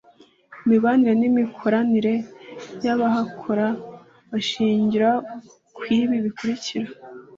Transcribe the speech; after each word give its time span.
imibanire 0.63 1.13
n’imikoranire 1.17 2.15
y 2.83 2.87
abahakora 2.93 3.67
bashingira 4.29 5.09
kuri 5.75 5.95
ibi 6.03 6.17
bikurikira. 6.25 6.87